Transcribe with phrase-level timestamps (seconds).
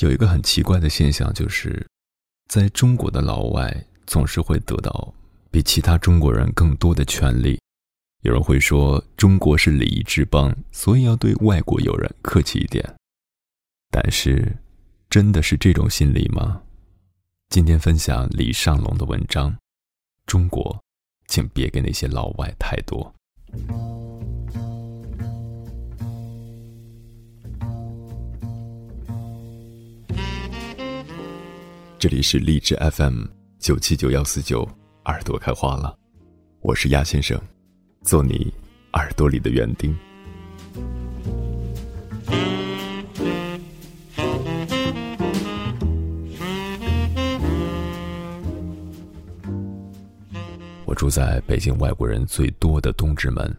[0.00, 1.86] 有一个很奇怪的现象，就是
[2.48, 5.14] 在中国的老外总是会得到
[5.50, 7.60] 比其他中国人更多的权利。
[8.22, 12.94] 有人会说，中国是礼仪之邦，所以要对外国友人客气一点。
[13.90, 14.56] 但是，
[15.08, 16.62] 真的是这种心理吗？
[17.50, 19.52] 今天分享李尚龙的文章，
[20.26, 20.82] 《中国，
[21.28, 23.14] 请别给那些老外太多》。
[32.04, 33.24] 这里是荔枝 FM
[33.58, 34.68] 九七九幺四九，
[35.06, 35.98] 耳朵开花了，
[36.60, 37.40] 我是鸭先生，
[38.02, 38.52] 做你
[38.92, 39.96] 耳朵里的园丁。
[50.84, 53.50] 我住在北京外国人最多的东直门，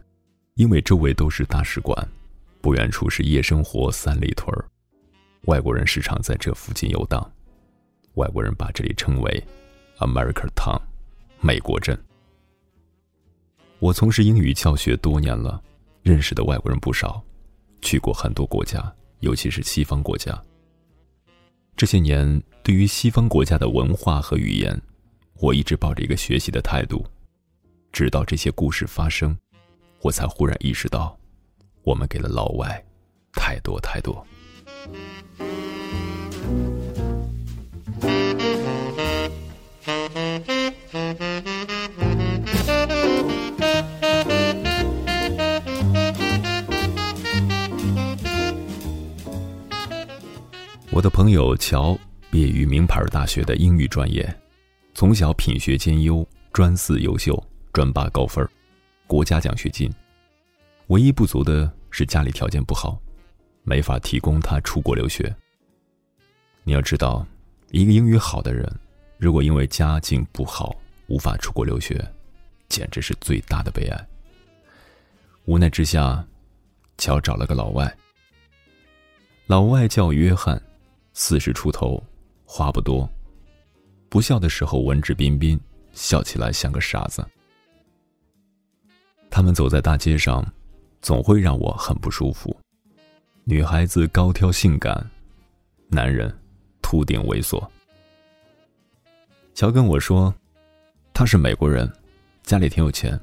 [0.54, 2.08] 因为周围都是大使馆，
[2.60, 4.56] 不远处是夜生活三里屯
[5.46, 7.28] 外国人时常在这附近游荡。
[8.16, 9.44] 外国人把这里称为
[9.98, 10.80] “America Town”，
[11.40, 11.98] 美国镇。
[13.78, 15.62] 我从事英语教学多年了，
[16.02, 17.22] 认识的外国人不少，
[17.82, 20.42] 去过很多国家，尤其是西方国家。
[21.76, 24.80] 这些年，对于西方国家的文化和语言，
[25.34, 27.04] 我一直抱着一个学习的态度。
[27.92, 29.36] 直到这些故事发生，
[30.00, 31.18] 我才忽然意识到，
[31.82, 32.82] 我们给了老外
[33.34, 34.26] 太多太多。
[50.96, 51.94] 我的朋友乔
[52.30, 54.26] 毕业于名牌大学的英语专业，
[54.94, 57.36] 从小品学兼优，专四优秀。
[57.70, 58.48] 专八高分
[59.06, 59.92] 国家奖学金。
[60.86, 62.98] 唯一不足的是家里条件不好，
[63.62, 65.36] 没法提供他出国留学。
[66.64, 67.26] 你要知道，
[67.72, 68.66] 一个英语好的人，
[69.18, 70.74] 如果因为家境不好
[71.08, 72.02] 无法出国留学，
[72.70, 74.08] 简直是最大的悲哀。
[75.44, 76.26] 无奈之下，
[76.96, 77.94] 乔找了个老外。
[79.46, 80.60] 老外叫约翰，
[81.18, 82.00] 四十出头，
[82.44, 83.08] 话不多，
[84.10, 85.58] 不笑的时候文质彬彬，
[85.94, 87.26] 笑起来像个傻子。
[89.30, 90.44] 他们走在大街上，
[91.00, 92.54] 总会让我很不舒服。
[93.44, 95.10] 女孩子高挑性感，
[95.88, 96.30] 男人
[96.82, 97.66] 秃顶猥琐。
[99.54, 100.32] 乔跟我说，
[101.14, 101.90] 他是美国人，
[102.42, 103.18] 家里挺有钱，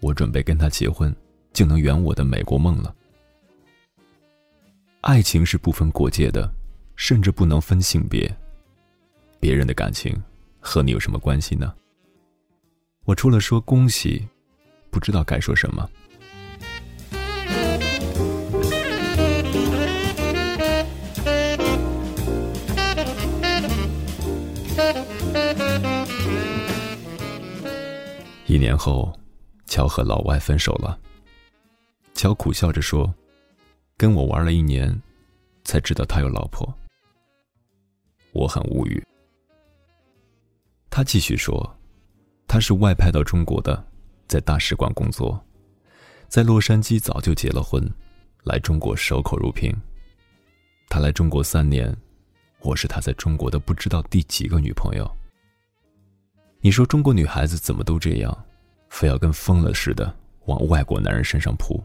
[0.00, 1.14] 我准备跟他结婚，
[1.52, 2.92] 就能圆我的美国梦了。
[5.02, 6.52] 爱情是不分国界的，
[6.96, 8.30] 甚至不能分性别。
[9.40, 10.14] 别人的感情
[10.60, 11.74] 和你有什么关系呢？
[13.04, 14.28] 我除了说恭喜。
[14.94, 15.90] 不知道该说什么。
[28.46, 29.12] 一年后，
[29.66, 30.96] 乔和老外分手了。
[32.14, 33.12] 乔苦笑着说
[33.98, 35.02] ：“跟我玩了一年，
[35.64, 36.72] 才知道他有老婆。”
[38.34, 39.02] 我很无语。
[40.90, 41.74] 他继续说
[42.46, 43.82] ：“他是外派到中国的。”
[44.26, 45.38] 在大使馆工作，
[46.28, 47.86] 在洛杉矶早就结了婚，
[48.42, 49.70] 来中国守口如瓶。
[50.88, 51.94] 他来中国三年，
[52.62, 55.08] 我是他在中国的不知道第几个女朋友。
[56.60, 58.44] 你说中国女孩子怎么都这样，
[58.88, 60.12] 非要跟疯了似的
[60.46, 61.84] 往外国男人身上扑？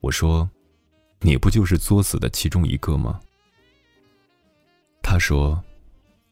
[0.00, 0.50] 我说，
[1.20, 3.20] 你不就是作死的其中一个吗？
[5.10, 5.58] 他说，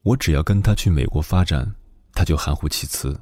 [0.02, 1.66] 我只要跟他去美国发展，
[2.12, 3.18] 他就含糊其辞。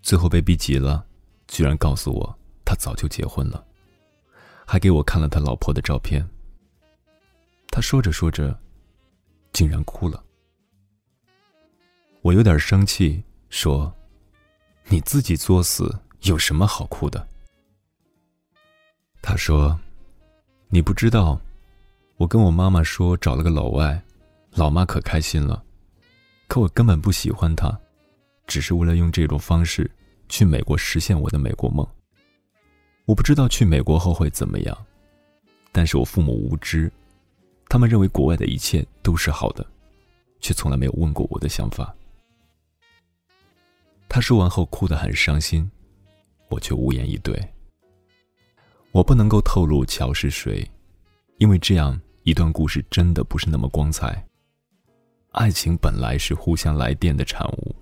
[0.00, 1.04] 最后被逼急了，
[1.48, 3.62] 居然告诉我他早就结婚了，
[4.64, 6.26] 还给我看了他老婆的照片。
[7.68, 8.58] 他说着说着，
[9.52, 10.24] 竟然哭了。
[12.22, 13.94] 我有点生气，说
[14.88, 17.28] ：“你自己作死，有什么好哭的？”
[19.20, 19.78] 他说
[20.72, 21.38] ：“你不知道，
[22.16, 24.02] 我跟我妈妈说找了个老外，
[24.56, 25.62] 老妈可开心了，
[26.48, 27.78] 可我根本不喜欢他。”
[28.46, 29.90] 只是为了用这种方式
[30.28, 31.84] 去美国实现我的美国梦。
[33.04, 34.86] 我不知道去美国后会怎么样，
[35.72, 36.90] 但是我父母无知，
[37.68, 39.66] 他们认为国外的一切都是好的，
[40.38, 41.92] 却从来没有问过我的想法。
[44.08, 45.68] 他说完后哭得很伤心，
[46.48, 47.36] 我却无言以对。
[48.92, 50.64] 我不能够透露乔是谁，
[51.38, 54.24] 因为这样一段故事真的不是那么光彩。
[55.36, 57.76] 爱情本来是互相来电的产物。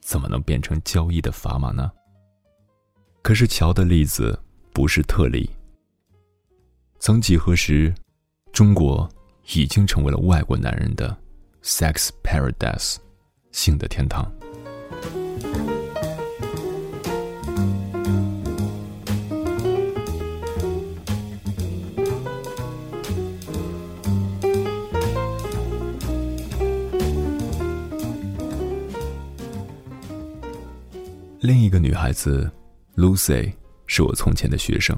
[0.00, 1.90] 怎么能变成交易的砝码呢？
[3.22, 4.38] 可是乔的例子
[4.72, 5.50] 不是特例。
[7.00, 7.92] 曾几何时，
[8.52, 9.08] 中国
[9.52, 11.16] 已经成为了外国男人的
[11.64, 12.98] sex paradise，
[13.50, 14.32] 性的天堂。
[31.72, 32.52] 一个女孩子
[32.96, 33.50] ，Lucy，
[33.86, 34.94] 是我从前的学生。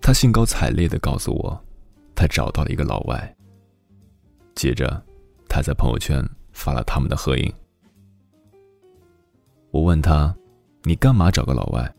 [0.00, 1.64] 她兴高采烈的告诉我，
[2.16, 3.36] 她找到了一个老外。
[4.56, 5.00] 接着，
[5.48, 6.20] 她在朋友圈
[6.50, 7.54] 发了他们的合影。
[9.70, 10.34] 我问她
[10.82, 11.94] ：“你干嘛找个老外？”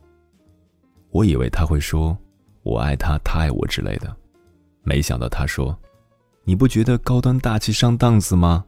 [1.12, 2.18] 我以为他会说
[2.64, 4.14] ：“我爱他，他爱我之类的。”
[4.84, 5.74] 没想到他说
[6.44, 8.66] ：“你不觉得高端大气上档次吗？”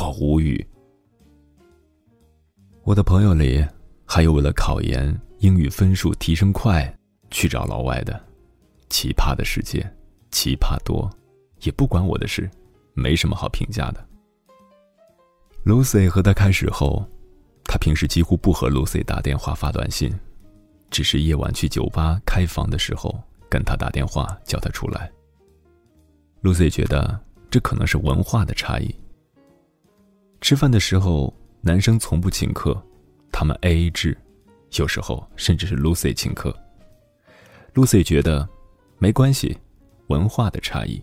[0.00, 0.66] 我无语。
[2.84, 3.62] 我的朋友里，
[4.10, 6.92] 还有为了考研英语分数提升快
[7.30, 8.18] 去找老外的，
[8.88, 9.86] 奇葩的世界，
[10.30, 11.08] 奇葩多，
[11.60, 12.50] 也不管我的事，
[12.94, 14.02] 没什么好评价的。
[15.62, 17.06] Lucy 和他开始后，
[17.64, 20.18] 他平时几乎不和 Lucy 打电话发短信，
[20.90, 23.14] 只是夜晚去酒吧开房的时候
[23.50, 25.12] 跟他打电话叫他出来。
[26.42, 27.20] Lucy 觉得
[27.50, 28.92] 这可能是文化的差异。
[30.40, 31.32] 吃饭的时候。
[31.60, 32.80] 男生从不请客，
[33.38, 34.18] 他们 A A 制，
[34.72, 36.52] 有时候甚至是 Lucy 请客。
[37.72, 38.48] Lucy 觉得
[38.98, 39.56] 没关系，
[40.08, 41.00] 文化的差异。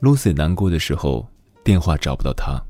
[0.00, 1.24] Lucy 难过的时候，
[1.62, 2.60] 电话找不到他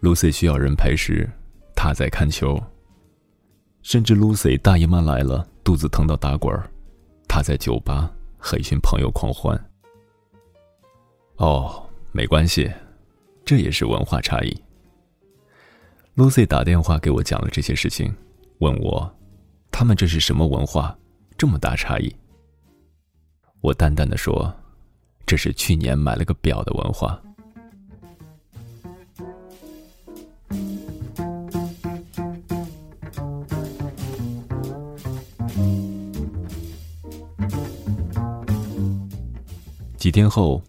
[0.00, 1.28] ；Lucy 需要人陪时，
[1.76, 2.56] 他在看球；
[3.82, 6.66] 甚至 Lucy 大姨妈来了，肚子疼到打滚儿，
[7.28, 9.54] 他在酒吧和一群朋友狂欢。
[11.36, 12.72] 哦，没关系，
[13.44, 14.62] 这也是文化差异。
[16.14, 18.14] Lucy 打电话给我讲了这些事情，
[18.58, 19.10] 问我
[19.72, 20.94] ：“他们这是什么文化？
[21.38, 22.14] 这么大差异？”
[23.62, 24.54] 我淡淡的说
[25.24, 27.18] ：“这是去年买了个表的文化。”
[39.96, 40.62] 几天后，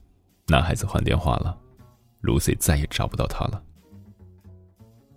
[0.48, 1.58] 男孩子换电话了
[2.22, 3.62] ，Lucy 再也找不到他了。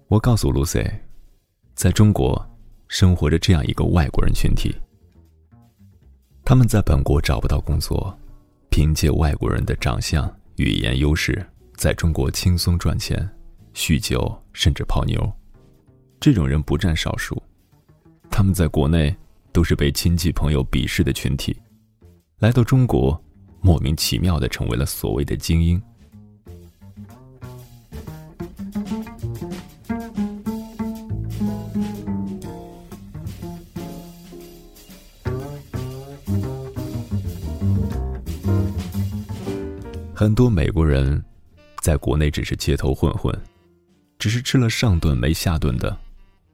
[0.09, 0.89] 我告诉 Lucy，
[1.75, 2.41] 在中国
[2.87, 4.73] 生活着这样一个外国人群体，
[6.45, 8.17] 他们在本国找不到工作，
[8.71, 11.45] 凭借外国人的长相、语言优势，
[11.75, 13.29] 在中国轻松赚钱、
[13.75, 15.21] 酗酒甚至泡妞。
[16.21, 17.43] 这种人不占少数，
[18.31, 19.13] 他们在国内
[19.51, 21.57] 都是被亲戚朋友鄙视的群体，
[22.39, 23.21] 来到中国，
[23.61, 25.83] 莫名其妙的成为了所谓的精英。
[40.19, 41.23] 很多美国人，
[41.83, 43.39] 在国内只是街头混混，
[44.19, 45.95] 只是吃了上顿没下顿的，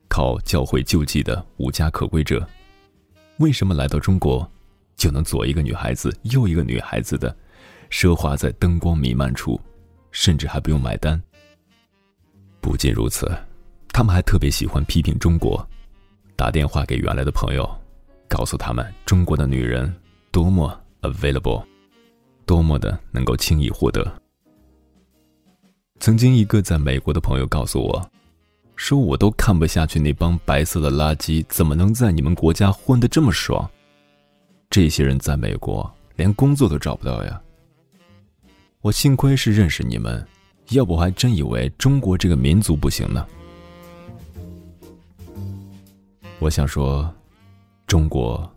[0.09, 2.45] 靠教会救济的无家可归者，
[3.37, 4.51] 为什么来到中国，
[4.97, 7.33] 就能左一个女孩子右一个女孩子的，
[7.89, 9.61] 奢华在灯光弥漫处，
[10.11, 11.23] 甚至还不用买单？
[12.61, 13.31] 不仅如此，
[13.93, 15.65] 他们还特别喜欢批评中国，
[16.35, 17.65] 打电话给原来的朋友，
[18.29, 19.95] 告诉他们中国的女人
[20.33, 21.65] 多么 available。
[22.47, 24.13] 多么的能够轻易获得。
[26.01, 28.11] 曾经一个在美国的朋友告诉我，
[28.75, 33.71] 说我都看不下去那帮白色的垃圾怎么能在你们国家混得这么爽？
[34.69, 37.41] 这些人在美国连工作都找不到呀。
[38.81, 40.27] 我幸亏是认识你们，
[40.71, 43.25] 要不还真以为中国这个民族不行呢。
[46.41, 47.09] 我想说，
[47.87, 48.51] 中国，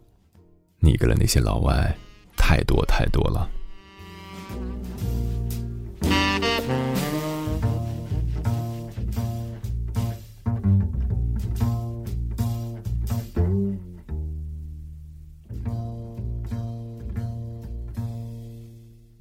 [0.79, 1.95] 你给了那些老外
[2.35, 3.47] 太多太多了。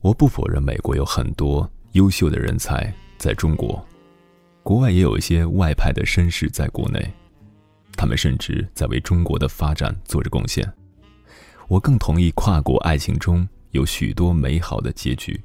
[0.00, 3.82] 我不否认美国有很多优秀的人才在中国，
[4.62, 7.10] 国外也有一些外派的绅士在国内，
[7.96, 10.70] 他们甚至在为中国的发展做着贡献。
[11.68, 15.38] 我更同意跨国爱情中有许多美好的结局，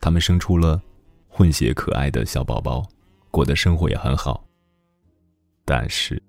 [0.00, 0.80] 他们生出了
[1.28, 2.88] 混血可爱的小宝宝，
[3.32, 4.46] 过的生活也很好。
[5.64, 6.22] 但是，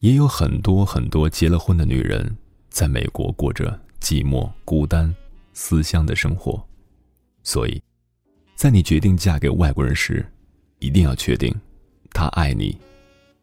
[0.00, 2.36] 也有很多很多结了婚的女人
[2.70, 5.14] 在美国过着寂寞、孤单、
[5.52, 6.60] 思乡的生活。
[7.44, 7.80] 所以，
[8.56, 10.26] 在你决定嫁给外国人时，
[10.80, 11.54] 一定要确定，
[12.10, 12.76] 他爱你，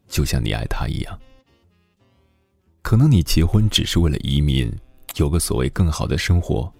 [0.06, 1.18] 就像你爱他一样。
[2.82, 4.70] 可能你结婚只是为了移民，
[5.16, 6.72] 有个所谓更好的生活，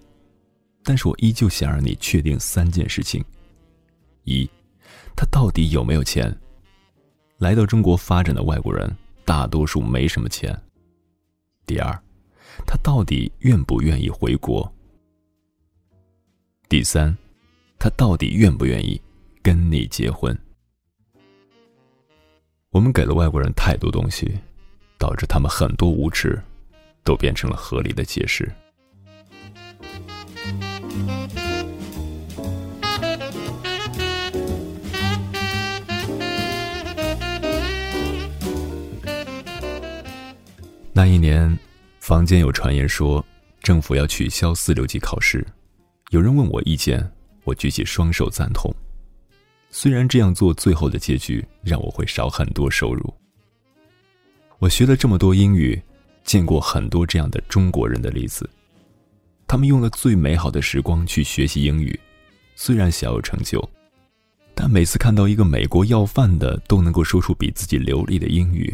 [0.84, 3.24] 但是我依旧想让你确定三件事情：
[4.24, 4.48] 一，
[5.16, 6.36] 他到底有没有钱？
[7.38, 10.56] 来到中国发展的外国人，大多数没什么钱。
[11.66, 11.92] 第二，
[12.66, 14.72] 他到底愿不愿意回国？
[16.68, 17.16] 第三，
[17.78, 19.00] 他到底愿不愿意
[19.42, 20.36] 跟你结婚？
[22.70, 24.32] 我们给了外国人太多东西，
[24.98, 26.42] 导致他们很多无耻，
[27.04, 28.50] 都变成了合理的解释。
[41.02, 41.58] 那一年，
[41.98, 43.26] 坊间有传言说，
[43.60, 45.44] 政府要取消四六级考试。
[46.10, 47.04] 有人问我意见，
[47.42, 48.72] 我举起双手赞同。
[49.68, 53.12] 虽然这样做最后的结局让我会少很多收入。
[54.60, 55.82] 我学了这么多英语，
[56.22, 58.48] 见过很多这样的中国人的例子。
[59.48, 61.98] 他们用了最美好的时光去学习英语，
[62.54, 63.68] 虽然小有成就，
[64.54, 68.72] 但每次看到一个美国要饭的都能够说出比自己流利的英语，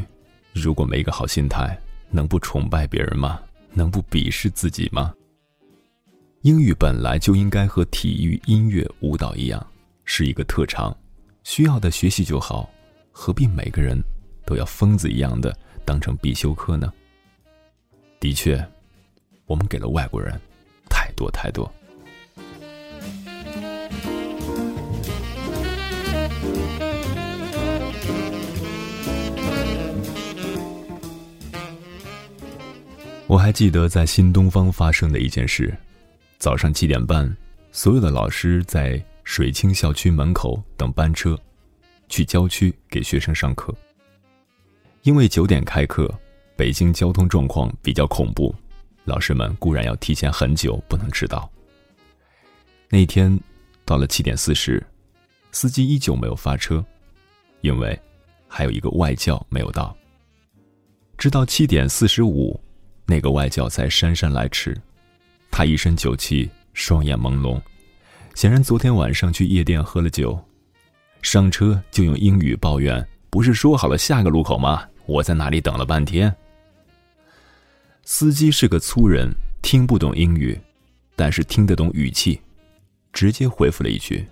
[0.53, 1.75] 如果没个好心态。
[2.11, 3.41] 能不崇拜别人吗？
[3.75, 5.15] 能不鄙视自己吗？
[6.43, 9.65] 英语本来就应该和体育、音乐、舞蹈一样，
[10.05, 10.97] 是一个特长，
[11.45, 12.71] 需要的学习就好，
[13.13, 14.01] 何必每个人
[14.47, 16.93] 都要疯子一样的当成必修课呢？
[18.21, 18.67] 的确，
[19.47, 20.41] 我们给了外国人
[20.89, 21.71] 太多太多。
[33.29, 35.77] 我还记得在新东方发生的一件事：
[36.39, 37.31] 早上七点半，
[37.71, 41.39] 所有的老师在水清校区门口等班车，
[42.09, 43.73] 去郊区给学生上课。
[45.03, 46.11] 因为九点开课，
[46.57, 48.55] 北京交通状况比较恐怖，
[49.05, 51.51] 老师们固然要提前很久，不能迟到。
[52.89, 53.39] 那天
[53.85, 54.83] 到了七点四十，
[55.53, 56.83] 司机依旧没有发车，
[57.61, 58.01] 因为
[58.49, 59.95] 还有一个外教没有到。
[61.19, 62.59] 直到七点四十五。
[63.11, 64.79] 那个外教才姗姗来迟，
[65.51, 67.59] 他一身酒气，双眼朦胧，
[68.35, 70.39] 显然昨天晚上去夜店喝了酒，
[71.23, 74.87] 上车就用英语抱怨：“不是说好了下个路口吗？
[75.07, 76.33] 我在那里等了半天。”
[78.05, 80.61] 司机是个粗人，听不懂英语，
[81.17, 82.39] 但是听得懂语气，
[83.15, 84.23] 直接回复了一句：“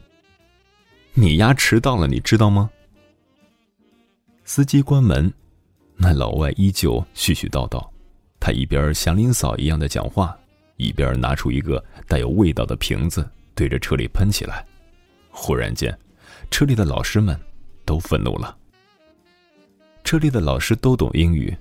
[1.16, 2.68] 你丫迟到了，你知道吗？”
[4.44, 5.32] 司机关门，
[5.96, 7.82] 那老外依旧絮絮叨叨。
[8.46, 10.38] 他一边祥林嫂一样的讲话，
[10.76, 14.64] 一边拿出一个带有味道的瓶子，对着车里喷起来。
[15.30, 15.92] 忽然间，
[16.48, 17.36] 车里的老师们
[17.84, 18.56] 都愤怒了。
[20.04, 21.52] 车里的老师都懂英语，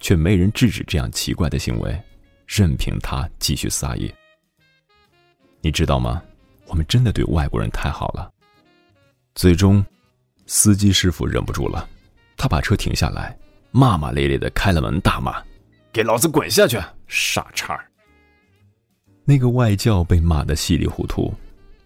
[0.00, 1.98] 却没人制止这样奇怪的行为，
[2.46, 4.14] 任凭他继续撒野。
[5.62, 6.22] 你知道吗？
[6.66, 8.30] 我们真的对外国人太好了。
[9.34, 9.82] 最终，
[10.44, 11.88] 司机师傅忍不住了，
[12.36, 13.34] 他把车停下来，
[13.70, 15.42] 骂骂咧咧的开了门，大骂。
[15.94, 17.80] 给老子滚下去，傻叉！
[19.24, 21.32] 那个外教被骂得稀里糊涂，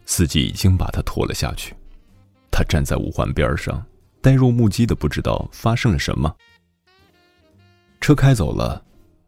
[0.07, 1.75] 司机已经把他拖了下去。
[2.51, 3.85] 他站在五环边上，
[4.23, 6.35] 呆若木鸡的不知道发生了什么。
[8.01, 8.83] 车开走了，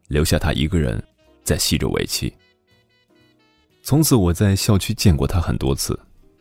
[0.07, 1.01] 留下他一个人
[1.43, 2.33] 在吸着尾气。
[3.83, 5.97] 从此我在校区见过他很多次，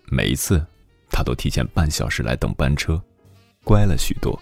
[0.07, 0.65] 每一次
[1.11, 2.99] 他都提前半小时来等班车，
[3.65, 4.41] 乖了许多。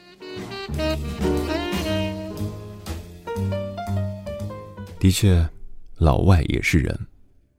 [4.99, 5.49] 的确，
[5.97, 6.99] 老外也是人，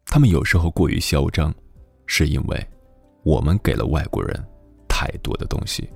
[0.05, 1.53] 他们有时候过于嚣张，
[2.05, 2.67] 是因为
[3.23, 4.45] 我们给了外国人
[4.89, 5.89] 太多的东西。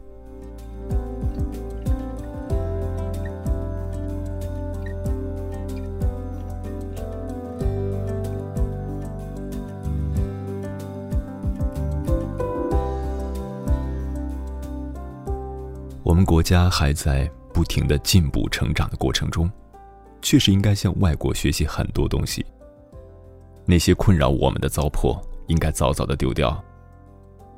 [16.03, 19.49] 我们国家还在不停的进步成长的过程中。
[20.23, 22.43] 确实应该向外国学习很多东西。
[23.65, 26.59] 那些困扰我们的糟粕，应该早早的丢掉。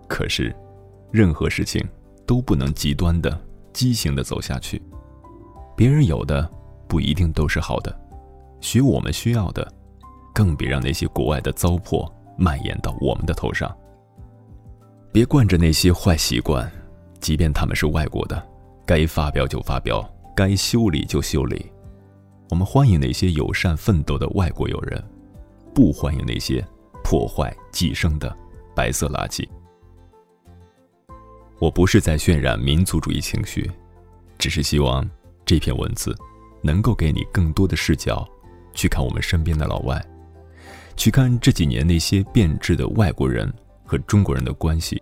[0.07, 0.53] 可是，
[1.11, 1.81] 任何事情
[2.25, 3.39] 都不能极端的、
[3.71, 4.81] 畸形的走下去。
[5.77, 6.49] 别人有的
[6.87, 7.97] 不一定都是好的，
[8.61, 9.71] 学我们需要的，
[10.33, 13.73] 更别让那些国外的糟粕蔓延到我们的头上。
[15.11, 16.69] 别惯着那些坏习惯，
[17.19, 18.41] 即便他们是外国的，
[18.85, 21.71] 该发飙就发飙，该修理就修理。
[22.49, 25.03] 我们欢迎那些友善奋斗的外国友人，
[25.73, 26.63] 不欢迎那些
[27.03, 28.35] 破坏寄生的
[28.75, 29.47] 白色垃圾。
[31.59, 33.69] 我不是在渲染民族主义情绪，
[34.37, 35.09] 只是希望
[35.43, 36.15] 这篇文字
[36.61, 38.27] 能够给你更多的视角，
[38.73, 40.03] 去看我们身边的老外，
[40.95, 43.51] 去看这几年那些变质的外国人
[43.83, 45.01] 和中国人的关系，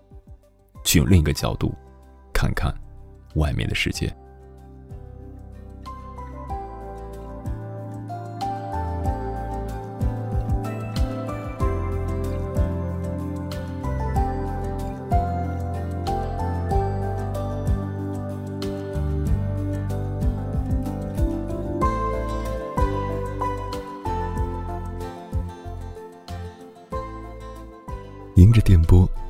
[0.85, 1.73] 去用另一个角度
[2.33, 2.73] 看看
[3.35, 4.15] 外面的世界。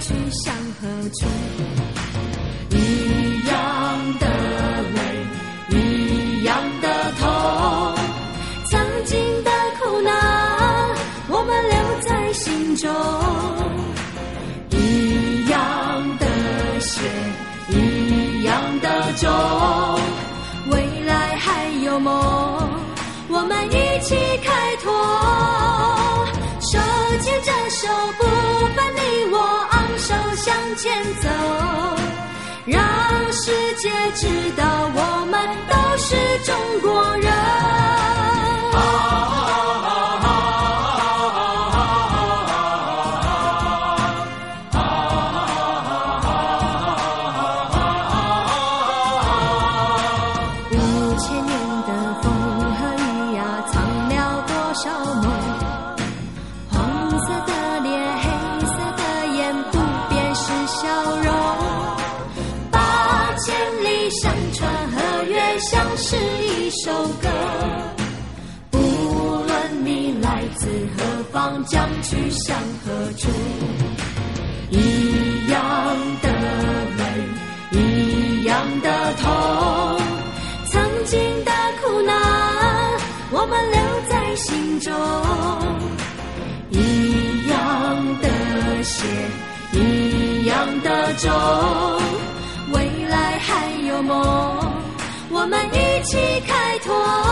[0.00, 1.26] 去向何处，
[2.70, 4.26] 一样的
[4.96, 4.98] 泪，
[5.76, 7.28] 一样的痛。
[8.70, 10.10] 曾经的苦难，
[11.28, 12.90] 我们留在心中。
[14.70, 17.02] 一样的血，
[17.68, 19.30] 一样的种，
[20.70, 22.10] 未来还有梦，
[23.28, 24.90] 我们一起开拓，
[26.60, 26.78] 手
[27.20, 27.86] 牵着手
[28.18, 28.24] 不，
[30.42, 31.28] 向前走，
[32.64, 32.82] 让
[33.30, 36.16] 世界知道我们都是
[36.46, 37.69] 中国人。
[71.64, 73.28] 将去向何处，
[74.70, 75.58] 一样
[76.22, 76.28] 的
[76.98, 77.02] 泪，
[77.78, 80.00] 一样的痛，
[80.66, 81.50] 曾经的
[81.82, 82.16] 苦难，
[83.30, 84.92] 我们留在心中，
[86.70, 89.06] 一样的血，
[89.72, 91.30] 一样的种，
[92.72, 94.16] 未来还有梦。
[95.32, 97.29] 我们一起开拓。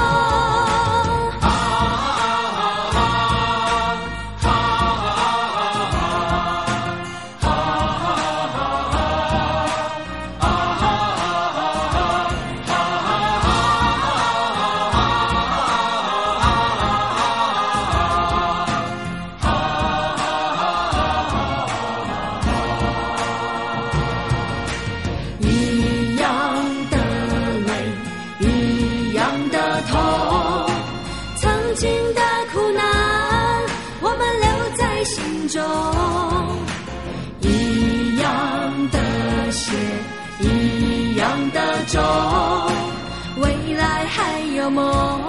[44.71, 45.23] 梦，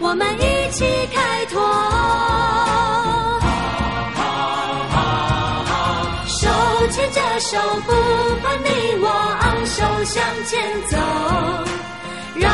[0.00, 1.60] 我们一起开拓。
[6.26, 6.48] 手
[6.90, 7.92] 牵着手，不
[8.42, 8.68] 分你
[9.02, 9.08] 我，
[9.40, 10.96] 昂首向前走，
[12.34, 12.48] 让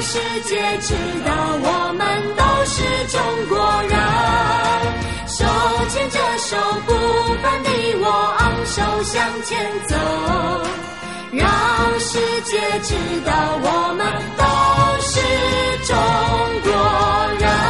[0.00, 2.02] 世界知道我们
[2.36, 3.56] 都是中国
[3.88, 3.94] 人。
[5.26, 5.44] 手
[5.88, 6.92] 牵着手，不
[7.42, 8.06] 分你我，
[8.38, 9.52] 昂首向前
[9.88, 9.96] 走。
[11.32, 11.42] 让
[11.98, 12.94] 世界知
[13.26, 14.73] 道我们都。
[15.84, 15.94] 中
[16.62, 16.72] 国
[17.38, 17.63] 人。